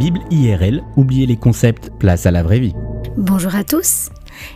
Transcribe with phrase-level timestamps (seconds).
[0.00, 2.72] Bible IRL, oubliez les concepts, place à la vraie vie.
[3.18, 4.08] Bonjour à tous.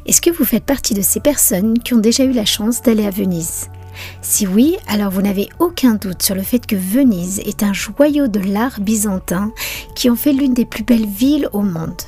[0.06, 3.04] Est-ce que vous faites partie de ces personnes qui ont déjà eu la chance d'aller
[3.04, 3.68] à Venise?
[4.22, 8.26] Si oui, alors vous n'avez aucun doute sur le fait que Venise est un joyau
[8.26, 9.52] de l'art byzantin
[9.94, 12.00] qui en fait l'une des plus belles villes au monde.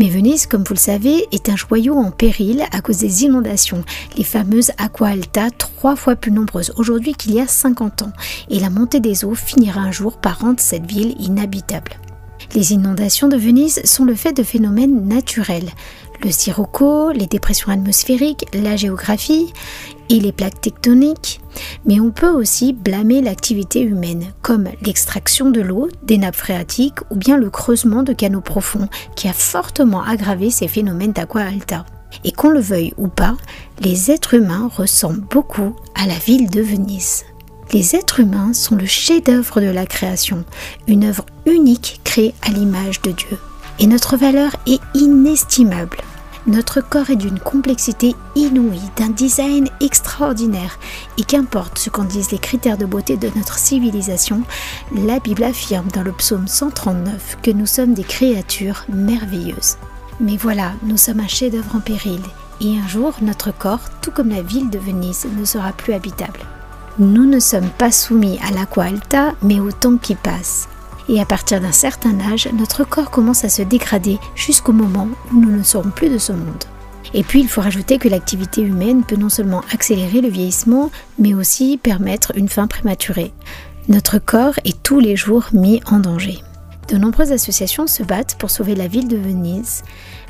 [0.00, 3.84] Mais Venise, comme vous le savez, est un joyau en péril à cause des inondations,
[4.16, 8.12] les fameuses aqua alta, trois fois plus nombreuses aujourd'hui qu'il y a 50 ans,
[8.50, 11.92] et la montée des eaux finira un jour par rendre cette ville inhabitable.
[12.54, 15.70] Les inondations de Venise sont le fait de phénomènes naturels.
[16.22, 19.54] Le sirocco, les dépressions atmosphériques, la géographie
[20.10, 21.40] et les plaques tectoniques.
[21.86, 27.16] Mais on peut aussi blâmer l'activité humaine, comme l'extraction de l'eau des nappes phréatiques ou
[27.16, 31.86] bien le creusement de canaux profonds, qui a fortement aggravé ces phénomènes d'aqua alta.
[32.22, 33.34] Et qu'on le veuille ou pas,
[33.80, 37.24] les êtres humains ressemblent beaucoup à la ville de Venise.
[37.72, 40.44] Les êtres humains sont le chef-d'œuvre de la création,
[40.88, 43.38] une œuvre unique créée à l'image de Dieu.
[43.78, 45.96] Et notre valeur est inestimable.
[46.46, 50.78] Notre corps est d'une complexité inouïe, d'un design extraordinaire.
[51.16, 54.42] Et qu'importe ce qu'en disent les critères de beauté de notre civilisation,
[54.94, 59.78] la Bible affirme dans le psaume 139 que nous sommes des créatures merveilleuses.
[60.20, 62.20] Mais voilà, nous sommes un chef-d'œuvre en péril.
[62.60, 66.40] Et un jour, notre corps, tout comme la ville de Venise, ne sera plus habitable.
[66.98, 70.68] Nous ne sommes pas soumis à l'aqua alta, mais au temps qui passe.
[71.08, 75.40] Et à partir d'un certain âge, notre corps commence à se dégrader jusqu'au moment où
[75.40, 76.64] nous ne serons plus de ce monde.
[77.14, 81.32] Et puis il faut rajouter que l'activité humaine peut non seulement accélérer le vieillissement, mais
[81.32, 83.32] aussi permettre une fin prématurée.
[83.88, 86.42] Notre corps est tous les jours mis en danger.
[86.88, 89.82] De nombreuses associations se battent pour sauver la ville de Venise,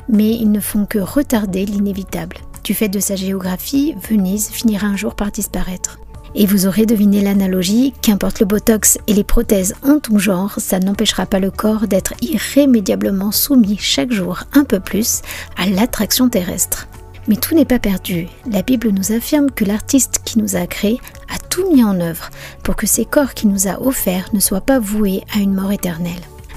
[0.07, 2.37] mais ils ne font que retarder l'inévitable.
[2.63, 5.99] Du fait de sa géographie, Venise finira un jour par disparaître.
[6.35, 10.79] Et vous aurez deviné l'analogie, qu'importe le botox et les prothèses en tout genre, ça
[10.79, 15.21] n'empêchera pas le corps d'être irrémédiablement soumis chaque jour un peu plus
[15.57, 16.87] à l'attraction terrestre.
[17.27, 18.27] Mais tout n'est pas perdu.
[18.51, 20.99] La Bible nous affirme que l'artiste qui nous a créés
[21.33, 22.29] a tout mis en œuvre
[22.63, 25.71] pour que ces corps qu'il nous a offerts ne soient pas voués à une mort
[25.71, 26.13] éternelle.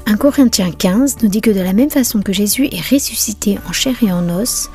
[0.06, 3.72] 1 Corinthiens 15 nous dit que de la même façon que Jésus est ressuscité en
[3.72, 4.70] chair et en os,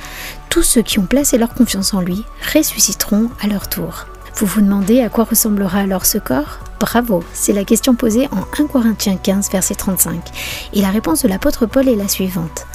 [0.50, 2.22] tous ceux qui ont placé leur confiance en lui
[2.53, 4.08] ressusciteront à leur tour.
[4.36, 8.42] Vous vous demandez à quoi ressemblera alors ce corps Bravo, c'est la question posée en
[8.59, 10.19] 1 Corinthiens 15, verset 35.
[10.74, 12.66] Et la réponse de l'apôtre Paul est la suivante.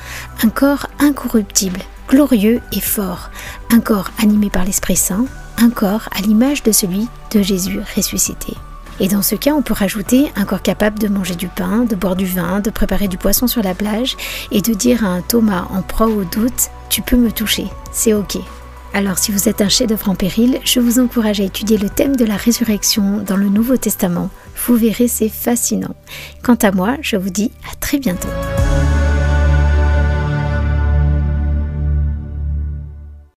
[0.44, 3.30] Un corps incorruptible, glorieux et fort,
[3.70, 5.24] un corps animé par l'Esprit Saint,
[5.58, 8.54] un corps à l'image de celui de Jésus ressuscité.
[9.00, 11.96] Et dans ce cas, on peut rajouter un corps capable de manger du pain, de
[11.96, 14.16] boire du vin, de préparer du poisson sur la plage
[14.50, 18.14] et de dire à un Thomas en proie au doute, tu peux me toucher, c'est
[18.14, 18.38] ok,
[18.96, 22.16] alors si vous êtes un chef-d'œuvre en péril, je vous encourage à étudier le thème
[22.16, 24.30] de la résurrection dans le Nouveau Testament.
[24.66, 25.94] Vous verrez, c'est fascinant.
[26.42, 28.28] Quant à moi, je vous dis à très bientôt.